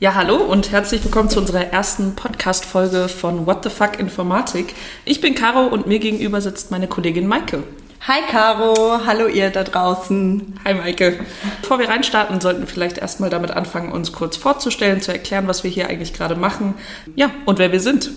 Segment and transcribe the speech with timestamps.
[0.00, 4.74] Ja, hallo und herzlich willkommen zu unserer ersten Podcast-Folge von What the Fuck Informatik.
[5.04, 7.62] Ich bin Caro und mir gegenüber sitzt meine Kollegin Maike.
[8.08, 10.58] Hi Caro, hallo ihr da draußen.
[10.64, 11.20] Hi Maike.
[11.60, 15.62] Bevor wir reinstarten, sollten wir vielleicht erstmal damit anfangen, uns kurz vorzustellen, zu erklären, was
[15.62, 16.74] wir hier eigentlich gerade machen.
[17.14, 18.10] Ja, und wer wir sind.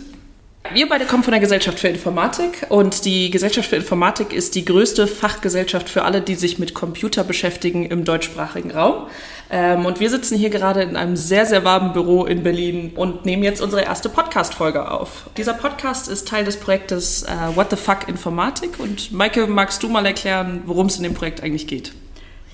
[0.69, 4.63] Wir beide kommen von der Gesellschaft für Informatik und die Gesellschaft für Informatik ist die
[4.63, 9.07] größte Fachgesellschaft für alle, die sich mit Computer beschäftigen im deutschsprachigen Raum.
[9.49, 13.25] Ähm, und wir sitzen hier gerade in einem sehr, sehr warmen Büro in Berlin und
[13.25, 15.29] nehmen jetzt unsere erste Podcast-Folge auf.
[15.35, 19.89] Dieser Podcast ist Teil des Projektes äh, What the Fuck Informatik und Maike, magst du
[19.89, 21.91] mal erklären, worum es in dem Projekt eigentlich geht?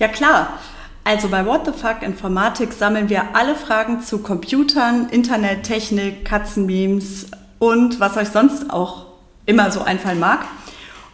[0.00, 0.58] Ja klar.
[1.04, 7.28] Also bei What the Fuck Informatik sammeln wir alle Fragen zu Computern, Internet, Technik, Katzenmemes,
[7.58, 9.06] und was euch sonst auch
[9.46, 10.40] immer so einfallen mag.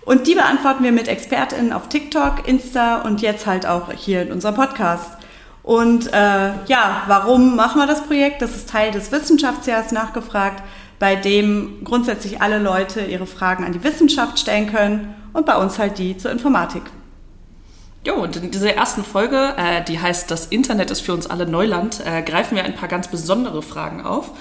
[0.04, 4.32] Und die beantworten wir mit ExpertInnen auf TikTok, Insta und jetzt halt auch hier in
[4.32, 5.10] unserem Podcast.
[5.62, 8.42] Und äh, ja, warum machen wir das Projekt?
[8.42, 10.62] Das ist Teil des Wissenschaftsjahres nachgefragt,
[10.98, 15.78] bei dem grundsätzlich alle Leute ihre Fragen an die Wissenschaft stellen können und bei uns
[15.78, 16.82] halt die zur Informatik.
[18.06, 21.46] Jo, und in dieser ersten Folge, äh, die heißt Das Internet ist für uns alle
[21.46, 24.32] Neuland, äh, greifen wir ein paar ganz besondere Fragen auf.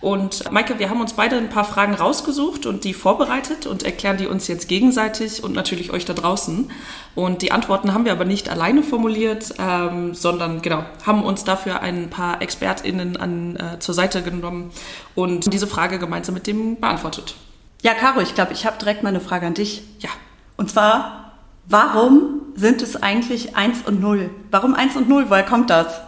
[0.00, 4.16] Und Maike, wir haben uns beide ein paar Fragen rausgesucht und die vorbereitet und erklären
[4.16, 6.70] die uns jetzt gegenseitig und natürlich euch da draußen.
[7.14, 11.80] Und die Antworten haben wir aber nicht alleine formuliert, ähm, sondern genau, haben uns dafür
[11.80, 14.70] ein paar ExpertInnen an, äh, zur Seite genommen
[15.14, 17.34] und diese Frage gemeinsam mit dem beantwortet.
[17.82, 19.82] Ja, Caro, ich glaube, ich habe direkt mal eine Frage an dich.
[19.98, 20.08] Ja.
[20.56, 21.34] Und zwar,
[21.66, 24.30] warum sind es eigentlich 1 und 0?
[24.50, 25.26] Warum 1 und 0?
[25.28, 26.00] Woher kommt das?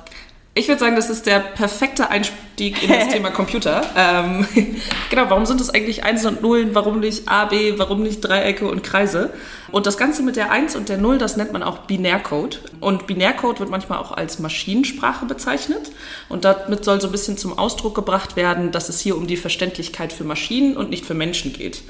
[0.54, 3.82] Ich würde sagen, das ist der perfekte Einstieg in das Thema Computer.
[3.96, 4.46] Ähm,
[5.10, 6.74] genau, warum sind es eigentlich Einsen und Nullen?
[6.74, 7.78] Warum nicht A, B?
[7.78, 9.32] Warum nicht Dreiecke und Kreise?
[9.70, 12.60] Und das Ganze mit der Eins und der Null, das nennt man auch Binärcode.
[12.80, 15.90] Und Binärcode wird manchmal auch als Maschinensprache bezeichnet.
[16.28, 19.38] Und damit soll so ein bisschen zum Ausdruck gebracht werden, dass es hier um die
[19.38, 21.82] Verständlichkeit für Maschinen und nicht für Menschen geht.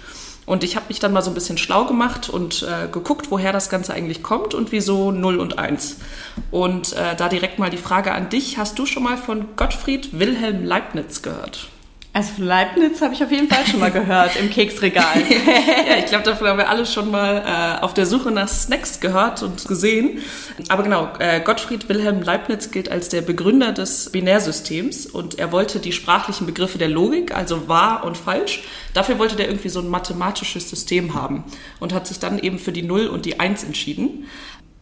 [0.44, 3.52] Und ich habe mich dann mal so ein bisschen schlau gemacht und äh, geguckt, woher
[3.52, 5.98] das Ganze eigentlich kommt und wieso 0 und 1.
[6.50, 8.58] Und äh, da direkt mal die Frage an dich.
[8.58, 11.71] Hast du schon mal von Gottfried Wilhelm Leibniz gehört?
[12.14, 15.22] Also von Leibniz habe ich auf jeden Fall schon mal gehört im Keksregal.
[15.88, 19.00] ja, ich glaube, davon haben wir alle schon mal äh, auf der Suche nach Snacks
[19.00, 20.18] gehört und gesehen.
[20.68, 25.78] Aber genau, äh, Gottfried Wilhelm Leibniz gilt als der Begründer des Binärsystems und er wollte
[25.78, 28.62] die sprachlichen Begriffe der Logik, also wahr und falsch,
[28.92, 31.44] dafür wollte der irgendwie so ein mathematisches System haben
[31.80, 34.26] und hat sich dann eben für die Null und die Eins entschieden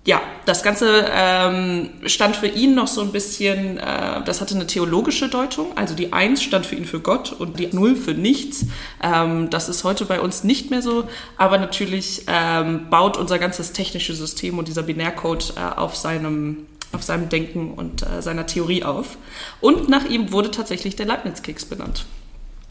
[0.06, 4.66] ja, das Ganze ähm, stand für ihn noch so ein bisschen, äh, das hatte eine
[4.66, 5.76] theologische Deutung.
[5.76, 8.64] Also die Eins stand für ihn für Gott und die Null für nichts.
[9.02, 11.06] Ähm, das ist heute bei uns nicht mehr so,
[11.36, 17.04] aber natürlich ähm, baut unser ganzes technisches System und dieser Binärcode äh, auf seinem auf
[17.04, 19.16] seinem Denken und äh, seiner Theorie auf.
[19.60, 22.04] Und nach ihm wurde tatsächlich der Leibniz-Keks benannt.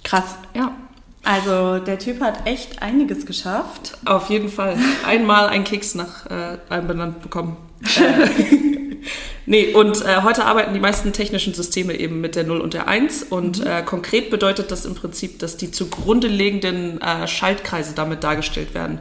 [0.03, 0.35] Krass.
[0.53, 0.75] Ja.
[1.23, 3.97] Also der Typ hat echt einiges geschafft.
[4.05, 4.77] Auf jeden Fall.
[5.05, 7.57] Einmal ein Keks nach äh, einem benannt bekommen.
[7.83, 8.77] Äh,
[9.45, 12.87] nee, und äh, heute arbeiten die meisten technischen Systeme eben mit der 0 und der
[12.87, 13.23] 1.
[13.23, 13.67] Und mhm.
[13.67, 18.99] äh, konkret bedeutet das im Prinzip, dass die zugrunde liegenden äh, Schaltkreise damit dargestellt werden.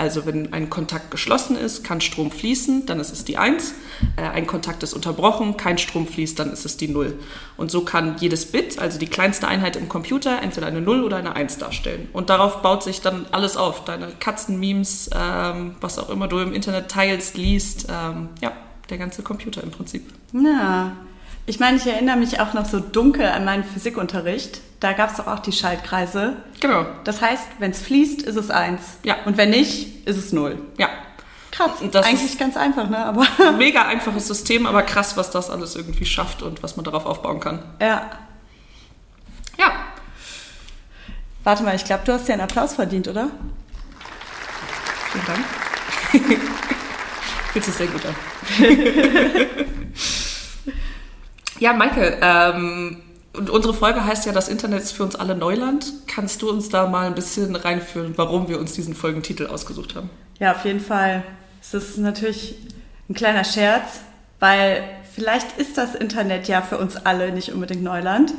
[0.00, 3.74] Also wenn ein Kontakt geschlossen ist, kann Strom fließen, dann ist es die 1.
[4.16, 7.18] Äh, ein Kontakt ist unterbrochen, kein Strom fließt, dann ist es die 0.
[7.58, 11.18] Und so kann jedes Bit, also die kleinste Einheit im Computer, entweder eine 0 oder
[11.18, 12.08] eine 1 darstellen.
[12.14, 13.84] Und darauf baut sich dann alles auf.
[13.84, 17.88] Deine Katzenmemes, ähm, was auch immer du im Internet teilst, liest.
[17.90, 18.52] Ähm, ja,
[18.90, 20.12] der ganze Computer im Prinzip.
[20.32, 20.92] Ja,
[21.46, 24.60] ich meine, ich erinnere mich auch noch so dunkel an meinen Physikunterricht.
[24.78, 26.36] Da gab es doch auch die Schaltkreise.
[26.60, 26.86] Genau.
[27.04, 28.82] Das heißt, wenn es fließt, ist es eins.
[29.02, 29.16] Ja.
[29.24, 30.58] Und wenn nicht, ist es null.
[30.78, 30.88] Ja.
[31.50, 31.72] Krass.
[31.90, 32.98] Das Eigentlich ganz einfach, ne?
[33.04, 33.26] Aber
[33.58, 37.40] mega einfaches System, aber krass, was das alles irgendwie schafft und was man darauf aufbauen
[37.40, 37.62] kann.
[37.80, 38.10] Ja.
[39.58, 39.72] Ja.
[41.42, 43.28] Warte mal, ich glaube, du hast dir einen Applaus verdient, oder?
[45.10, 46.70] Vielen Dank.
[47.52, 48.14] Fühlt sich sehr gut an.
[51.60, 52.96] Ja, Michael, ähm,
[53.34, 55.92] unsere Folge heißt ja, das Internet ist für uns alle Neuland.
[56.06, 60.08] Kannst du uns da mal ein bisschen reinführen, warum wir uns diesen Folgentitel ausgesucht haben?
[60.38, 61.22] Ja, auf jeden Fall.
[61.60, 62.56] Es ist natürlich
[63.10, 64.00] ein kleiner Scherz,
[64.40, 64.82] weil
[65.14, 68.32] vielleicht ist das Internet ja für uns alle nicht unbedingt Neuland.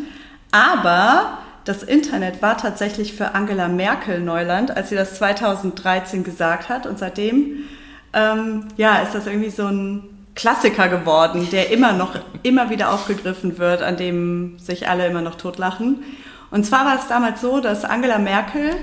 [0.52, 6.88] Aber das Internet war tatsächlich für Angela Merkel Neuland, als sie das 2013 gesagt hat.
[6.88, 7.66] Und seitdem
[8.14, 10.04] ähm, ja, ist das irgendwie so ein
[10.36, 15.36] Klassiker geworden, der immer noch, immer wieder aufgegriffen wird, an dem sich alle immer noch
[15.36, 16.04] totlachen.
[16.52, 18.76] Und zwar war es damals so, dass Angela Merkel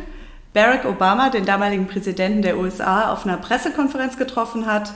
[0.54, 4.92] Barack Obama, den damaligen Präsidenten der USA, auf einer Pressekonferenz getroffen hat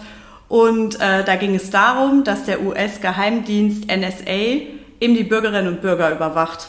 [0.49, 4.67] Und äh, da ging es darum, dass der US-Geheimdienst NSA
[5.01, 6.69] eben die Bürgerinnen und Bürger überwacht.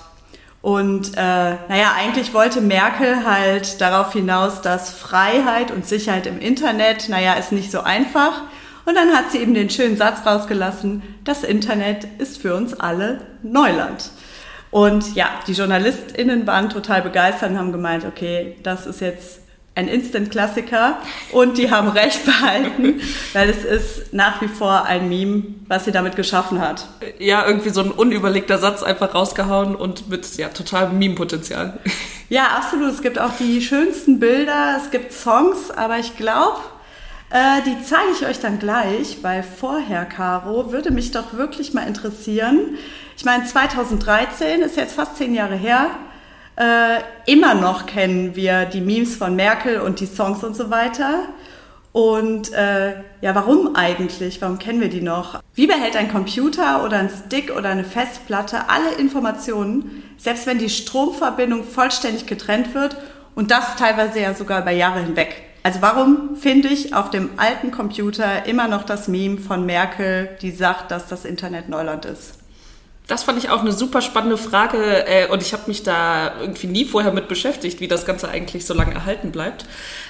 [0.64, 7.10] Und äh, naja, eigentlich wollte Merkel halt darauf hinaus, dass Freiheit und Sicherheit im Internet,
[7.10, 8.44] naja, ist nicht so einfach.
[8.86, 13.20] Und dann hat sie eben den schönen Satz rausgelassen, das Internet ist für uns alle
[13.42, 14.12] Neuland.
[14.72, 19.42] Und ja, die JournalistInnen waren total begeistert und haben gemeint, okay, das ist jetzt
[19.76, 21.00] ein Instant-Klassiker
[21.32, 23.02] und die haben recht behalten,
[23.34, 26.88] weil es ist nach wie vor ein Meme, was sie damit geschaffen hat.
[27.18, 31.80] Ja, irgendwie so ein unüberlegter Satz einfach rausgehauen und mit ja, totalem Meme-Potenzial.
[32.30, 32.92] Ja, absolut.
[32.92, 36.60] Es gibt auch die schönsten Bilder, es gibt Songs, aber ich glaube,
[37.30, 41.88] äh, die zeige ich euch dann gleich, weil vorher, Caro, würde mich doch wirklich mal
[41.88, 42.78] interessieren.
[43.18, 45.88] Ich meine, 2013 ist jetzt fast zehn Jahre her
[46.56, 51.30] äh, immer noch kennen wir die Memes von Merkel und die Songs und so weiter.
[51.94, 54.42] Und äh, ja, warum eigentlich?
[54.42, 55.40] Warum kennen wir die noch?
[55.54, 60.70] Wie behält ein Computer oder ein Stick oder eine Festplatte alle Informationen, selbst wenn die
[60.70, 62.98] Stromverbindung vollständig getrennt wird
[63.36, 65.44] und das teilweise ja sogar über Jahre hinweg?
[65.62, 70.52] Also warum finde ich auf dem alten Computer immer noch das Meme von Merkel, die
[70.52, 72.43] sagt, dass das Internet Neuland ist?
[73.14, 76.66] Das fand ich auch eine super spannende Frage äh, und ich habe mich da irgendwie
[76.66, 79.66] nie vorher mit beschäftigt, wie das Ganze eigentlich so lange erhalten bleibt.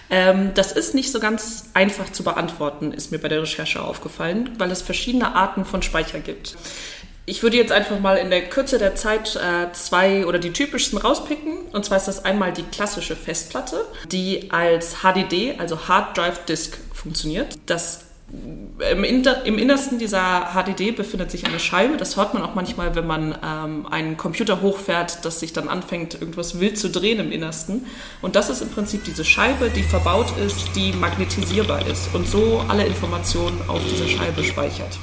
[0.09, 4.51] Ähm, das ist nicht so ganz einfach zu beantworten, ist mir bei der Recherche aufgefallen,
[4.57, 6.55] weil es verschiedene Arten von Speicher gibt.
[7.25, 10.97] Ich würde jetzt einfach mal in der Kürze der Zeit äh, zwei oder die typischsten
[10.97, 11.57] rauspicken.
[11.73, 16.77] Und zwar ist das einmal die klassische Festplatte, die als HDD, also Hard Drive Disk,
[16.93, 17.57] funktioniert.
[17.65, 18.12] Das
[18.91, 21.97] im, Inter im Innersten dieser HDD befindet sich eine Scheibe.
[21.97, 26.15] Das hört man auch manchmal, wenn man ähm, einen Computer hochfährt, dass sich dann anfängt,
[26.15, 27.85] irgendwas wild zu drehen im Innersten.
[28.21, 32.63] Und das ist im Prinzip diese Scheibe, die verbaut ist, die magnetisierbar ist und so
[32.67, 34.97] alle Informationen auf dieser Scheibe speichert.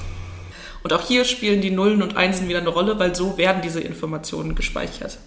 [0.83, 3.81] Und auch hier spielen die Nullen und Einsen wieder eine Rolle, weil so werden diese
[3.81, 5.19] Informationen gespeichert.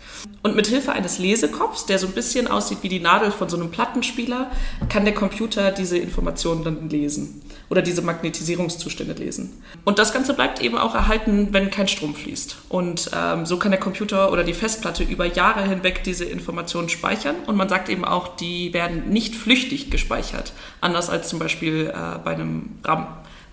[0.41, 3.55] Und mit Hilfe eines Lesekopfs, der so ein bisschen aussieht wie die Nadel von so
[3.55, 4.49] einem Plattenspieler,
[4.89, 9.63] kann der Computer diese Informationen dann lesen oder diese Magnetisierungszustände lesen.
[9.83, 12.57] Und das Ganze bleibt eben auch erhalten, wenn kein Strom fließt.
[12.69, 17.35] Und ähm, so kann der Computer oder die Festplatte über Jahre hinweg diese Informationen speichern.
[17.47, 22.19] Und man sagt eben auch, die werden nicht flüchtig gespeichert, anders als zum Beispiel äh,
[22.23, 23.07] bei einem RAM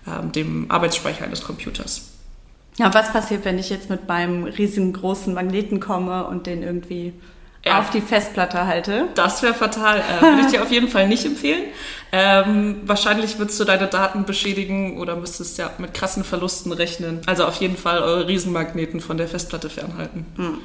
[0.05, 2.11] ähm, dem Arbeitsspeicher eines Computers.
[2.77, 7.13] Ja, was passiert, wenn ich jetzt mit meinem riesengroßen Magneten komme und den irgendwie
[7.65, 7.79] ja.
[7.79, 9.07] auf die Festplatte halte?
[9.15, 9.99] Das wäre fatal.
[9.99, 11.63] Äh, Würde ich dir auf jeden Fall nicht empfehlen.
[12.11, 17.21] Ähm, wahrscheinlich würdest du deine Daten beschädigen oder müsstest ja mit krassen Verlusten rechnen.
[17.25, 20.25] Also auf jeden Fall eure Riesenmagneten von der Festplatte fernhalten.
[20.35, 20.57] Hm.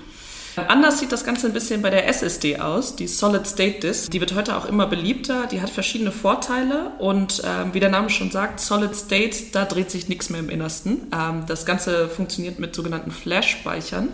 [0.56, 4.10] Anders sieht das Ganze ein bisschen bei der SSD aus, die Solid State Disk.
[4.10, 8.08] Die wird heute auch immer beliebter, die hat verschiedene Vorteile und ähm, wie der Name
[8.08, 11.08] schon sagt, Solid State, da dreht sich nichts mehr im Innersten.
[11.12, 14.08] Ähm, das Ganze funktioniert mit sogenannten Flash-Speichern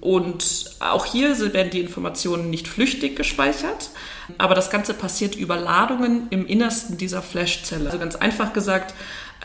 [0.00, 3.90] und auch hier werden die Informationen nicht flüchtig gespeichert,
[4.36, 7.86] aber das Ganze passiert über Ladungen im Innersten dieser Flash-Zelle.
[7.86, 8.94] Also ganz einfach gesagt,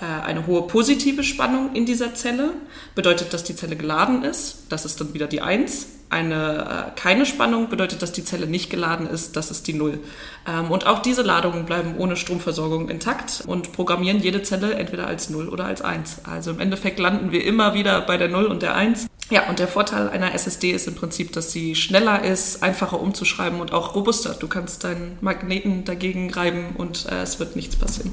[0.02, 2.54] eine hohe positive Spannung in dieser Zelle
[2.96, 4.64] bedeutet, dass die Zelle geladen ist.
[4.70, 8.70] Das ist dann wieder die 1 eine, äh, keine Spannung bedeutet, dass die Zelle nicht
[8.70, 10.00] geladen ist, das ist die Null.
[10.48, 15.30] Ähm, und auch diese Ladungen bleiben ohne Stromversorgung intakt und programmieren jede Zelle entweder als
[15.30, 16.18] Null oder als Eins.
[16.24, 19.08] Also im Endeffekt landen wir immer wieder bei der Null und der Eins.
[19.30, 23.60] Ja, und der Vorteil einer SSD ist im Prinzip, dass sie schneller ist, einfacher umzuschreiben
[23.60, 24.36] und auch robuster.
[24.36, 28.12] Du kannst deinen Magneten dagegen reiben und äh, es wird nichts passieren.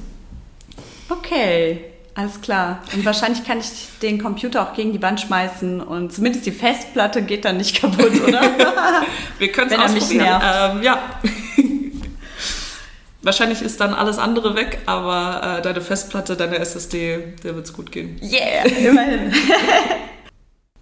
[1.11, 1.81] Okay,
[2.15, 2.83] alles klar.
[2.95, 7.23] Und wahrscheinlich kann ich den Computer auch gegen die Wand schmeißen und zumindest die Festplatte
[7.23, 8.41] geht dann nicht kaputt, oder?
[9.39, 10.41] Wir können es ausprobieren.
[10.43, 10.99] Ähm, ja.
[13.23, 17.73] wahrscheinlich ist dann alles andere weg, aber äh, deine Festplatte, deine SSD, der wird es
[17.73, 18.21] gut gehen.
[18.23, 19.33] Yeah, immerhin.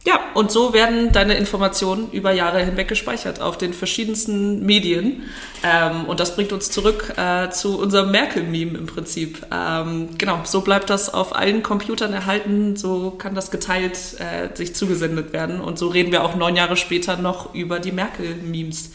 [0.09, 5.25] Ja, und so werden deine Informationen über Jahre hinweg gespeichert auf den verschiedensten Medien.
[5.63, 9.45] Ähm, und das bringt uns zurück äh, zu unserem Merkel-Meme im Prinzip.
[9.53, 14.75] Ähm, genau, so bleibt das auf allen Computern erhalten, so kann das geteilt äh, sich
[14.75, 15.61] zugesendet werden.
[15.61, 18.93] Und so reden wir auch neun Jahre später noch über die Merkel-Memes.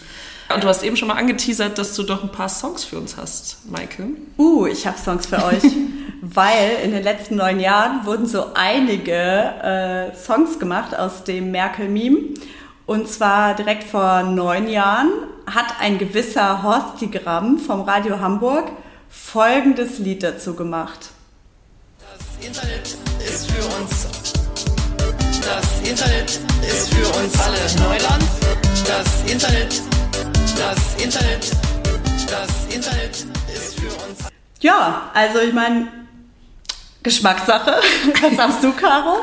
[0.51, 3.17] Und du hast eben schon mal angeteasert, dass du doch ein paar Songs für uns
[3.17, 4.07] hast, Maike.
[4.39, 5.61] Uh, ich habe Songs für euch.
[6.23, 12.35] weil in den letzten neun Jahren wurden so einige äh, Songs gemacht aus dem Merkel-Meme.
[12.85, 15.09] Und zwar direkt vor neun Jahren
[15.45, 18.71] hat ein gewisser Horst Tigramm vom Radio Hamburg
[19.09, 21.09] folgendes Lied dazu gemacht.
[21.99, 24.07] Das Internet ist für uns.
[25.43, 28.23] Das Internet ist für uns alle Neuland.
[28.87, 29.81] Das Internet
[30.57, 31.51] das Internet,
[32.27, 34.19] das Internet ist für uns.
[34.61, 35.87] Ja, also ich meine,
[37.03, 37.73] Geschmackssache.
[38.21, 39.17] Was sagst du, Caro?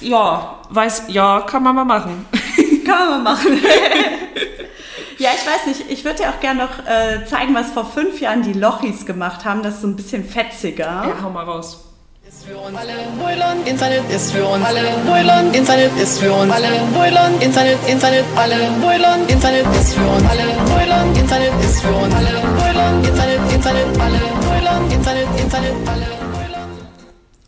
[0.00, 2.26] Ja, weiß, ja, kann man mal machen.
[2.84, 3.60] Kann man machen.
[5.18, 8.20] ja, ich weiß nicht, ich würde dir auch gerne noch äh, zeigen, was vor fünf
[8.20, 9.64] Jahren die Lochis gemacht haben.
[9.64, 10.84] Das ist so ein bisschen fetziger.
[10.84, 11.84] Ja, hau mal raus.
[12.28, 16.52] Ist für uns alle Neuland, Internet ist für uns alle Neuland, Internet ist für uns
[16.52, 21.94] alle Neuland, Internet, Internet, alle Neuland, Internet ist für uns alle Neuland, Internet ist für
[21.94, 26.15] uns alle Neuland, Internet, Internet, alle Neuland, Internet, Internet, alle.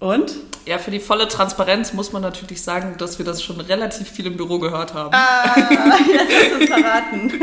[0.01, 0.33] Und?
[0.65, 4.27] Ja, für die volle Transparenz muss man natürlich sagen, dass wir das schon relativ viel
[4.27, 5.11] im Büro gehört haben.
[5.13, 5.57] Ah,
[6.13, 7.33] jetzt hast du es verraten.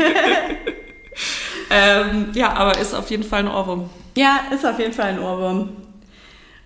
[1.70, 3.90] Ähm, ja, aber ist auf jeden Fall ein Ohrwurm.
[4.16, 5.70] Ja, ist auf jeden Fall ein Ohrwurm.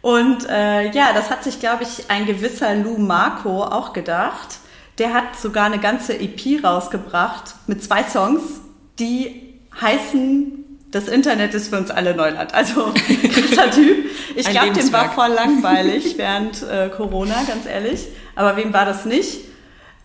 [0.03, 4.59] Und äh, ja, das hat sich, glaube ich, ein gewisser Lou Marco auch gedacht.
[4.99, 8.61] Der hat sogar eine ganze EP rausgebracht mit zwei Songs,
[8.99, 10.60] die heißen
[10.91, 12.55] das Internet ist für uns alle Neuland.
[12.55, 12.93] Also
[13.33, 14.07] krasser Typ.
[14.35, 18.09] Ich glaube, dem war voll langweilig während äh, Corona, ganz ehrlich.
[18.35, 19.41] Aber wem war das nicht?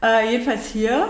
[0.04, 1.08] Äh, jedenfalls hier.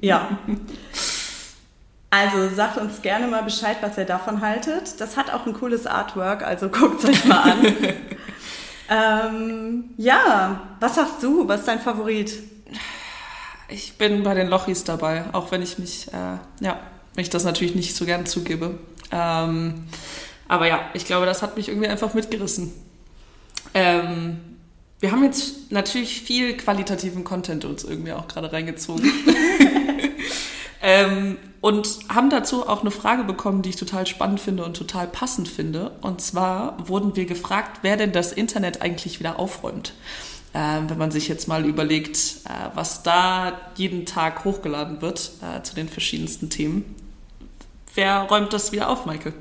[0.00, 0.38] Ja,
[2.14, 5.00] also sagt uns gerne mal Bescheid, was ihr davon haltet.
[5.00, 7.76] Das hat auch ein cooles Artwork, also guckt euch mal an.
[8.88, 11.48] ähm, ja, was sagst du?
[11.48, 12.38] Was ist dein Favorit?
[13.68, 16.78] Ich bin bei den Lochis dabei, auch wenn ich mich, äh, ja,
[17.14, 18.78] wenn ich das natürlich nicht so gern zugebe.
[19.10, 19.82] Ähm,
[20.46, 22.72] aber ja, ich glaube, das hat mich irgendwie einfach mitgerissen.
[23.74, 24.38] Ähm,
[25.00, 29.10] wir haben jetzt natürlich viel qualitativen Content uns irgendwie auch gerade reingezogen.
[30.84, 35.06] ähm, und haben dazu auch eine Frage bekommen, die ich total spannend finde und total
[35.06, 35.92] passend finde.
[36.02, 39.94] Und zwar wurden wir gefragt, wer denn das Internet eigentlich wieder aufräumt.
[40.52, 45.62] Ähm, wenn man sich jetzt mal überlegt, äh, was da jeden Tag hochgeladen wird äh,
[45.62, 46.94] zu den verschiedensten Themen.
[47.94, 49.32] Wer räumt das wieder auf, Michael?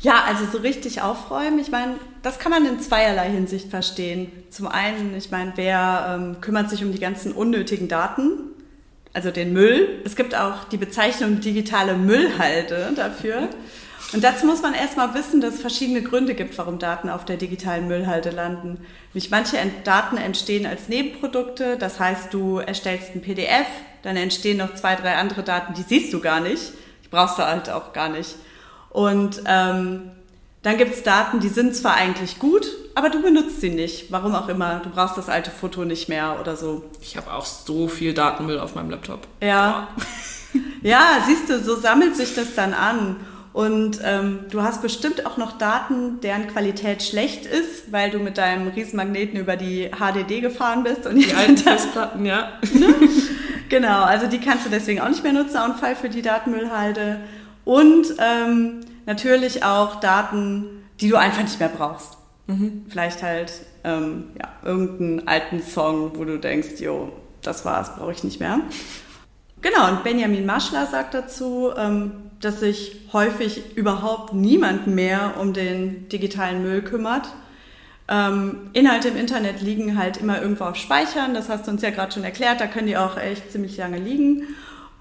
[0.00, 4.30] Ja, also so richtig aufräumen, ich meine, das kann man in zweierlei Hinsicht verstehen.
[4.50, 8.40] Zum einen, ich meine, wer ähm, kümmert sich um die ganzen unnötigen Daten,
[9.16, 10.02] also den Müll.
[10.04, 13.48] Es gibt auch die Bezeichnung digitale Müllhalde dafür.
[14.12, 17.38] Und dazu muss man erstmal wissen, dass es verschiedene Gründe gibt, warum Daten auf der
[17.38, 18.78] digitalen Müllhalde landen.
[19.14, 23.66] Nämlich manche Daten entstehen als Nebenprodukte, das heißt, du erstellst ein PDF,
[24.02, 26.74] dann entstehen noch zwei, drei andere Daten, die siehst du gar nicht.
[27.04, 28.34] Die brauchst du halt auch gar nicht.
[28.90, 30.10] Und ähm,
[30.62, 34.10] dann gibt's Daten, die sind zwar eigentlich gut, aber du benutzt sie nicht.
[34.10, 34.80] Warum auch immer.
[34.82, 36.82] Du brauchst das alte Foto nicht mehr oder so.
[37.02, 39.28] Ich habe auch so viel Datenmüll auf meinem Laptop.
[39.42, 39.88] Ja.
[40.80, 43.16] Ja, siehst du, so sammelt sich das dann an.
[43.52, 48.38] Und ähm, du hast bestimmt auch noch Daten, deren Qualität schlecht ist, weil du mit
[48.38, 51.06] deinem Riesenmagneten über die HDD gefahren bist.
[51.06, 52.52] Und Die alten Festplatten, ja.
[53.68, 56.22] genau, also die kannst du deswegen auch nicht mehr nutzen, auch ein Fall für die
[56.22, 57.20] Datenmüllhalde.
[57.66, 60.64] Und ähm, natürlich auch Daten,
[61.00, 62.15] die du einfach nicht mehr brauchst.
[62.88, 63.52] Vielleicht halt
[63.84, 67.12] ähm, ja, irgendeinen alten Song, wo du denkst, jo,
[67.42, 68.60] das war's, brauche ich nicht mehr.
[69.62, 76.08] Genau, und Benjamin Maschler sagt dazu, ähm, dass sich häufig überhaupt niemand mehr um den
[76.08, 77.28] digitalen Müll kümmert.
[78.08, 81.90] Ähm, Inhalte im Internet liegen halt immer irgendwo auf Speichern, das hast du uns ja
[81.90, 84.42] gerade schon erklärt, da können die auch echt ziemlich lange liegen.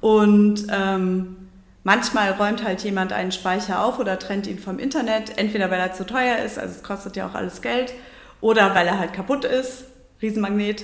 [0.01, 1.35] Und ähm,
[1.85, 5.93] manchmal räumt halt jemand einen Speicher auf oder trennt ihn vom Internet, entweder weil er
[5.93, 7.93] zu teuer ist, also es kostet ja auch alles Geld,
[8.41, 9.85] oder weil er halt kaputt ist,
[10.21, 10.83] Riesenmagnet.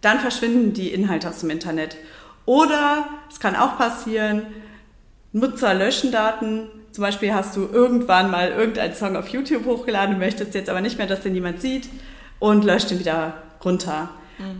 [0.00, 1.96] Dann verschwinden die Inhalte aus dem Internet.
[2.46, 4.46] Oder es kann auch passieren,
[5.32, 6.68] Nutzer löschen Daten.
[6.92, 10.96] Zum Beispiel hast du irgendwann mal irgendeinen Song auf YouTube hochgeladen, möchtest jetzt aber nicht
[10.96, 11.88] mehr, dass den jemand sieht
[12.38, 14.08] und löscht ihn wieder runter.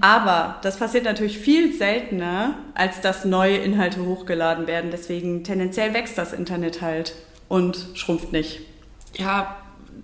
[0.01, 4.91] Aber das passiert natürlich viel seltener, als dass neue Inhalte hochgeladen werden.
[4.91, 7.15] Deswegen tendenziell wächst das Internet halt
[7.49, 8.61] und schrumpft nicht.
[9.17, 9.57] Ja,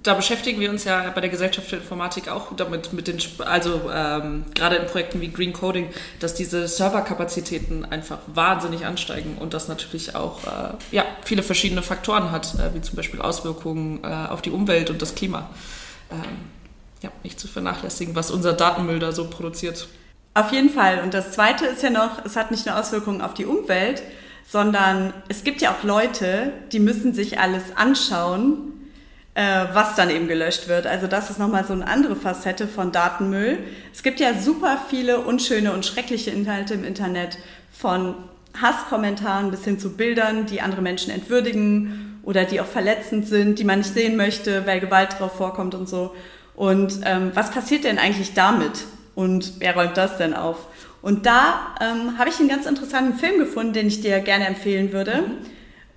[0.02, 3.90] da beschäftigen wir uns ja bei der Gesellschaft für Informatik auch damit, mit den, also
[3.93, 5.88] ähm, gerade in Projekten wie Green Coding,
[6.21, 12.33] dass diese Serverkapazitäten einfach wahnsinnig ansteigen und das natürlich auch äh, ja, viele verschiedene Faktoren
[12.33, 15.49] hat, äh, wie zum Beispiel Auswirkungen äh, auf die Umwelt und das Klima.
[16.11, 16.19] Ähm,
[17.04, 19.88] ja, nicht zu vernachlässigen, was unser Datenmüll da so produziert.
[20.32, 21.00] Auf jeden Fall.
[21.02, 24.02] Und das Zweite ist ja noch, es hat nicht nur Auswirkungen auf die Umwelt,
[24.49, 28.73] sondern es gibt ja auch Leute, die müssen sich alles anschauen,
[29.34, 30.87] äh, was dann eben gelöscht wird.
[30.87, 33.58] Also das ist nochmal so eine andere Facette von Datenmüll.
[33.92, 37.38] Es gibt ja super viele unschöne und schreckliche Inhalte im Internet,
[37.73, 38.14] von
[38.61, 43.64] Hasskommentaren bis hin zu Bildern, die andere Menschen entwürdigen oder die auch verletzend sind, die
[43.64, 46.14] man nicht sehen möchte, weil Gewalt drauf vorkommt und so.
[46.54, 48.84] Und ähm, was passiert denn eigentlich damit?
[49.14, 50.66] Und wer räumt das denn auf?
[51.02, 54.92] Und da ähm, habe ich einen ganz interessanten Film gefunden, den ich dir gerne empfehlen
[54.92, 55.23] würde.
[55.23, 55.37] Mhm.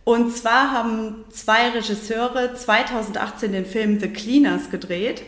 [0.04, 5.24] Und zwar haben zwei Regisseure 2018 den Film The Cleaners gedreht.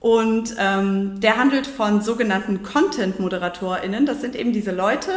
[0.00, 4.04] Und ähm, der handelt von sogenannten Content-ModeratorInnen.
[4.04, 5.12] Das sind eben diese Leute,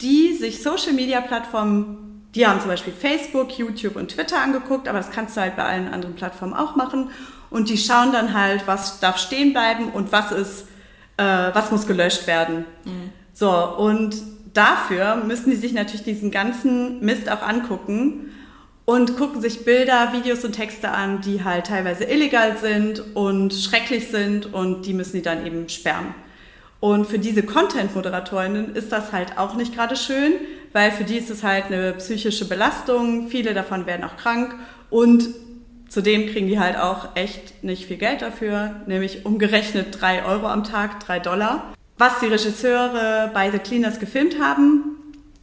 [0.00, 5.36] die sich Social-Media-Plattformen, die haben zum Beispiel Facebook, YouTube und Twitter angeguckt, aber das kannst
[5.36, 7.10] du halt bei allen anderen Plattformen auch machen.
[7.50, 10.66] Und die schauen dann halt, was darf stehen bleiben und was ist,
[11.16, 12.64] äh, was muss gelöscht werden.
[12.84, 13.12] Mhm.
[13.32, 14.16] So, und
[14.52, 18.32] dafür müssen die sich natürlich diesen ganzen Mist auch angucken
[18.84, 24.08] und gucken sich Bilder, Videos und Texte an, die halt teilweise illegal sind und schrecklich
[24.08, 26.14] sind und die müssen die dann eben sperren.
[26.80, 30.32] Und für diese Content-Moderatorinnen ist das halt auch nicht gerade schön,
[30.72, 34.54] weil für die ist es halt eine psychische Belastung, viele davon werden auch krank
[34.90, 35.28] und
[35.88, 40.64] zudem kriegen die halt auch echt nicht viel Geld dafür, nämlich umgerechnet drei Euro am
[40.64, 41.72] Tag, drei Dollar.
[41.96, 44.96] Was die Regisseure bei The Cleaners gefilmt haben,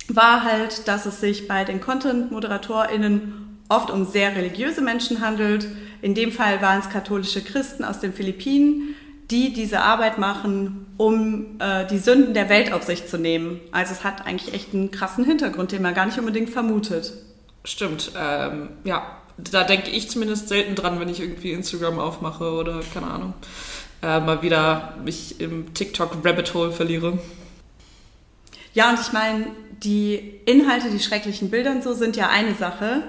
[0.08, 5.68] war halt, dass es sich bei den Content-ModeratorInnen oft um sehr religiöse Menschen handelt.
[6.02, 8.96] In dem Fall waren es katholische Christen aus den Philippinen,
[9.32, 13.60] die diese Arbeit machen, um äh, die Sünden der Welt auf sich zu nehmen.
[13.72, 17.14] Also es hat eigentlich echt einen krassen Hintergrund, den man gar nicht unbedingt vermutet.
[17.64, 19.18] Stimmt, ähm, ja.
[19.38, 23.34] Da denke ich zumindest selten dran, wenn ich irgendwie Instagram aufmache oder keine Ahnung,
[24.02, 27.20] äh, mal wieder mich im TikTok-Rabbit Hole verliere.
[28.74, 29.48] Ja, und ich meine,
[29.84, 33.04] die Inhalte, die schrecklichen Bilder und so sind ja eine Sache.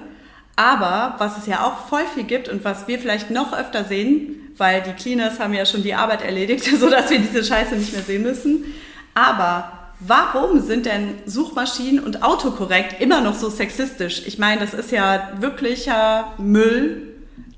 [0.55, 4.51] Aber was es ja auch voll viel gibt und was wir vielleicht noch öfter sehen,
[4.57, 8.01] weil die Cleaners haben ja schon die Arbeit erledigt, sodass wir diese Scheiße nicht mehr
[8.01, 8.65] sehen müssen.
[9.13, 14.23] Aber warum sind denn Suchmaschinen und Autokorrekt immer noch so sexistisch?
[14.25, 17.15] Ich meine, das ist ja wirklicher Müll,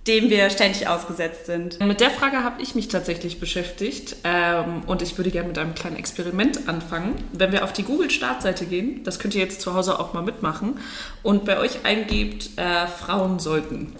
[0.07, 1.79] dem wir ständig ausgesetzt sind.
[1.79, 5.75] Mit der Frage habe ich mich tatsächlich beschäftigt ähm, und ich würde gerne mit einem
[5.75, 7.15] kleinen Experiment anfangen.
[7.33, 10.79] Wenn wir auf die Google-Startseite gehen, das könnt ihr jetzt zu Hause auch mal mitmachen,
[11.21, 13.93] und bei euch eingebt, äh, Frauen sollten,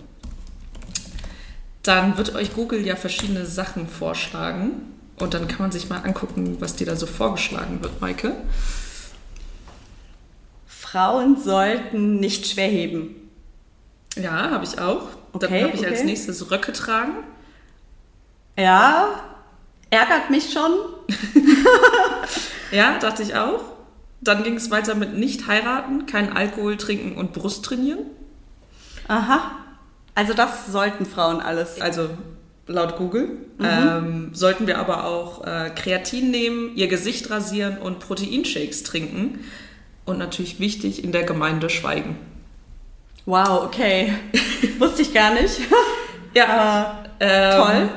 [1.84, 6.58] dann wird euch Google ja verschiedene Sachen vorschlagen und dann kann man sich mal angucken,
[6.60, 8.36] was dir da so vorgeschlagen wird, Maike.
[10.68, 13.30] Frauen sollten nicht schwer heben.
[14.16, 15.04] Ja, habe ich auch.
[15.34, 15.90] Okay, dann habe ich okay.
[15.90, 17.14] als nächstes Röcke tragen.
[18.58, 19.24] Ja,
[19.90, 20.72] ärgert mich schon.
[22.72, 23.62] ja, dachte ich auch.
[24.22, 28.06] Dann ging es weiter mit nicht heiraten, kein Alkohol trinken und Brust trainieren.
[29.08, 29.52] Aha.
[30.16, 31.80] Also das sollten Frauen alles.
[31.80, 32.10] Also
[32.70, 33.26] laut Google.
[33.58, 33.66] Mhm.
[33.66, 39.40] Ähm, sollten wir aber auch äh, Kreatin nehmen, ihr Gesicht rasieren und Proteinshakes trinken.
[40.06, 42.18] Und natürlich wichtig, in der Gemeinde schweigen.
[43.26, 44.14] Wow, okay.
[44.80, 45.60] Wusste ich gar nicht.
[46.34, 47.04] ja.
[47.20, 47.90] Äh, ähm, toll.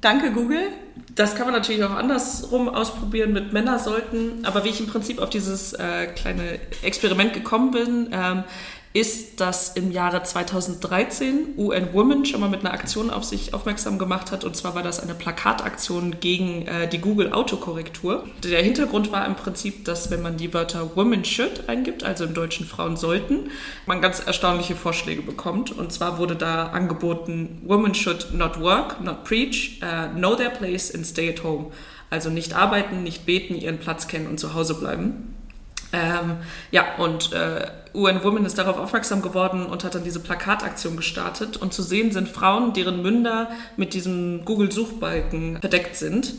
[0.00, 0.68] Danke, Google.
[1.14, 4.44] Das kann man natürlich auch andersrum ausprobieren mit Männer sollten.
[4.44, 8.44] Aber wie ich im Prinzip auf dieses äh, kleine Experiment gekommen bin, ähm,
[8.96, 13.98] ist, dass im Jahre 2013 UN Women schon mal mit einer Aktion auf sich aufmerksam
[13.98, 14.42] gemacht hat.
[14.42, 18.24] Und zwar war das eine Plakataktion gegen äh, die Google Autokorrektur.
[18.42, 22.32] Der Hintergrund war im Prinzip, dass wenn man die Wörter Women should eingibt, also im
[22.32, 23.50] Deutschen Frauen sollten,
[23.84, 25.72] man ganz erstaunliche Vorschläge bekommt.
[25.72, 30.94] Und zwar wurde da angeboten, Women should not work, not preach, uh, know their place
[30.94, 31.66] and stay at home.
[32.08, 35.35] Also nicht arbeiten, nicht beten, ihren Platz kennen und zu Hause bleiben.
[35.96, 36.36] Ähm,
[36.70, 41.56] ja, und äh, UN Women ist darauf aufmerksam geworden und hat dann diese Plakataktion gestartet.
[41.56, 46.34] Und zu sehen sind Frauen, deren Münder mit diesem Google-Suchbalken verdeckt sind.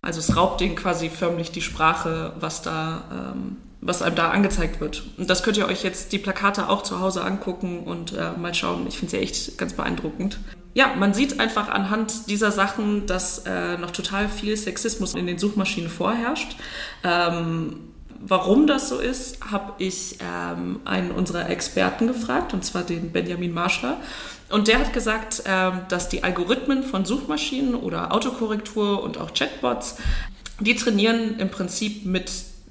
[0.00, 4.80] Also es raubt denen quasi förmlich die Sprache, was da, ähm, was einem da angezeigt
[4.80, 5.02] wird.
[5.18, 8.54] Und das könnt ihr euch jetzt die Plakate auch zu Hause angucken und äh, mal
[8.54, 8.86] schauen.
[8.86, 10.38] Ich finde sie echt ganz beeindruckend.
[10.74, 15.36] Ja, man sieht einfach anhand dieser Sachen, dass äh, noch total viel Sexismus in den
[15.36, 16.56] Suchmaschinen vorherrscht.
[17.04, 17.91] Ähm,
[18.26, 23.52] warum das so ist, habe ich ähm, einen unserer Experten gefragt, und zwar den Benjamin
[23.52, 23.96] Marschler.
[24.48, 29.96] Und der hat gesagt, ähm, dass die Algorithmen von Suchmaschinen oder Autokorrektur und auch Chatbots,
[30.60, 32.30] die trainieren im Prinzip mit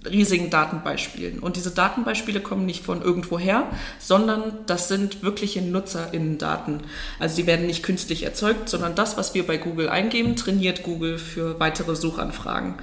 [0.09, 1.39] riesigen Datenbeispielen.
[1.39, 3.67] Und diese Datenbeispiele kommen nicht von irgendwoher,
[3.99, 6.81] sondern das sind wirkliche NutzerInnen-Daten.
[7.19, 11.19] Also die werden nicht künstlich erzeugt, sondern das, was wir bei Google eingeben, trainiert Google
[11.19, 12.75] für weitere Suchanfragen.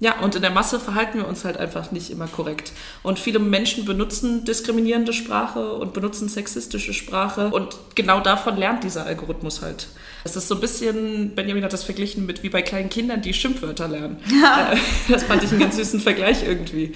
[0.00, 2.72] Ja, und in der Masse verhalten wir uns halt einfach nicht immer korrekt.
[3.02, 7.48] Und viele Menschen benutzen diskriminierende Sprache und benutzen sexistische Sprache.
[7.50, 9.86] Und genau davon lernt dieser Algorithmus halt.
[10.24, 13.34] Es ist so ein bisschen, Benjamin hat das verglichen mit wie bei kleinen Kindern, die
[13.34, 14.18] Schimpfwörter lernen.
[14.42, 14.72] Ja.
[14.72, 14.76] Äh,
[15.08, 16.92] das fand ich einen ganz süßen Vergleich irgendwie.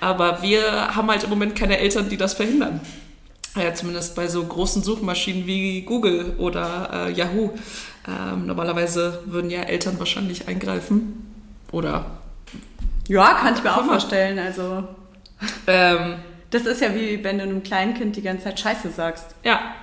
[0.00, 2.80] Aber wir haben halt im Moment keine Eltern, die das verhindern.
[3.56, 7.50] Ja, zumindest bei so großen Suchmaschinen wie Google oder äh, Yahoo.
[8.06, 11.34] Ähm, normalerweise würden ja Eltern wahrscheinlich eingreifen.
[11.70, 12.21] Oder.
[13.08, 14.38] Ja, kann ich mir auch vorstellen.
[14.38, 14.84] Also.
[15.66, 16.16] Ähm,
[16.50, 19.34] das ist ja wie wenn du einem Kleinkind die ganze Zeit Scheiße sagst.
[19.42, 19.74] Ja,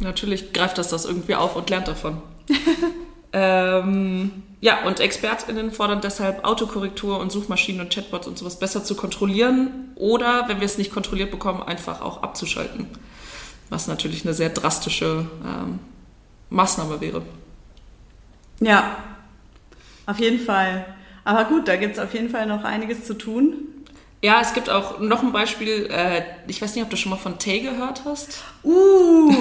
[0.00, 2.22] natürlich greift das das irgendwie auf und lernt davon.
[3.32, 8.94] ähm, ja, und ExpertInnen fordern deshalb Autokorrektur und Suchmaschinen und Chatbots und sowas besser zu
[8.94, 12.86] kontrollieren oder, wenn wir es nicht kontrolliert bekommen, einfach auch abzuschalten.
[13.68, 15.78] Was natürlich eine sehr drastische ähm,
[16.50, 17.22] Maßnahme wäre.
[18.60, 18.96] Ja,
[20.06, 20.84] auf jeden Fall.
[21.24, 23.54] Aber gut, da gibt es auf jeden Fall noch einiges zu tun.
[24.22, 27.16] Ja, es gibt auch noch ein Beispiel, äh, ich weiß nicht, ob du schon mal
[27.16, 28.42] von Tay gehört hast.
[28.62, 29.32] Uh,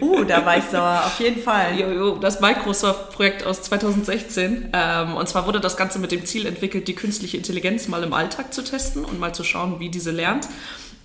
[0.00, 1.76] uh da war ich sauer, auf jeden Fall.
[1.76, 4.68] Jo, jo, das Microsoft-Projekt aus 2016.
[4.72, 8.12] Ähm, und zwar wurde das Ganze mit dem Ziel entwickelt, die künstliche Intelligenz mal im
[8.12, 10.46] Alltag zu testen und mal zu schauen, wie diese lernt.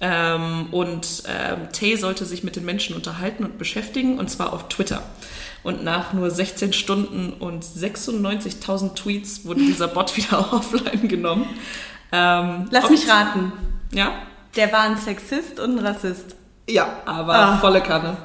[0.01, 4.69] Ähm, und ähm, Tay sollte sich mit den Menschen unterhalten und beschäftigen, und zwar auf
[4.69, 5.01] Twitter.
[5.63, 11.47] Und nach nur 16 Stunden und 96.000 Tweets wurde dieser Bot wieder offline genommen.
[12.11, 13.51] Ähm, Lass mich raten.
[13.91, 14.13] Ja?
[14.55, 16.35] Der war ein Sexist und ein Rassist.
[16.67, 17.57] Ja, aber ah.
[17.57, 18.17] volle Kanne.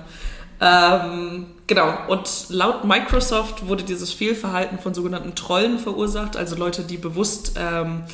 [0.60, 6.96] Ähm, genau, und laut Microsoft wurde dieses Fehlverhalten von sogenannten Trollen verursacht, also Leute, die
[6.96, 8.04] bewusst ähm,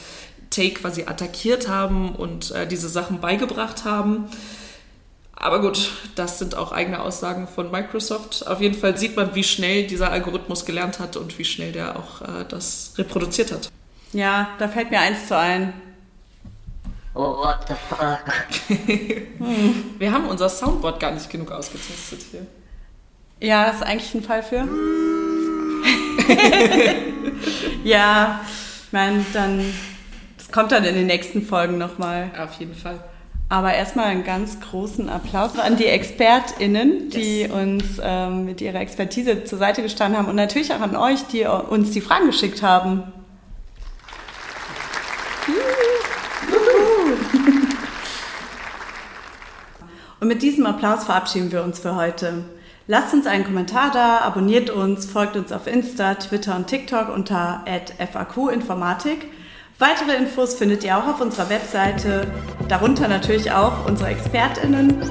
[0.50, 4.28] Take quasi attackiert haben und äh, diese Sachen beigebracht haben.
[5.42, 8.46] Aber gut, das sind auch eigene Aussagen von Microsoft.
[8.46, 11.98] Auf jeden Fall sieht man, wie schnell dieser Algorithmus gelernt hat und wie schnell der
[11.98, 13.70] auch äh, das reproduziert hat.
[14.12, 15.72] Ja, da fällt mir eins zu ein.
[17.14, 18.20] Oh, what the fuck?
[19.38, 19.94] hm.
[19.98, 22.46] Wir haben unser Soundboard gar nicht genug ausgetestet hier.
[23.40, 24.68] Ja, das ist eigentlich ein Fall für.
[27.84, 28.40] ja,
[28.84, 29.72] ich meine, dann.
[30.36, 32.30] Das kommt dann in den nächsten Folgen nochmal.
[32.38, 33.00] Auf jeden Fall.
[33.50, 37.50] Aber erstmal einen ganz großen Applaus an die ExpertInnen, die yes.
[37.50, 41.44] uns ähm, mit ihrer Expertise zur Seite gestanden haben und natürlich auch an euch, die
[41.44, 43.12] uns die Fragen geschickt haben.
[50.20, 52.44] Und mit diesem Applaus verabschieden wir uns für heute.
[52.86, 57.64] Lasst uns einen Kommentar da, abonniert uns, folgt uns auf Insta, Twitter und TikTok unter
[58.12, 59.26] @faqinformatik.
[59.80, 62.26] Weitere Infos findet ihr auch auf unserer Webseite,
[62.68, 65.02] darunter natürlich auch unsere ExpertInnen